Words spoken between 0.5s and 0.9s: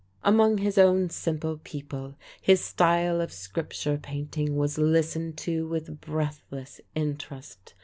his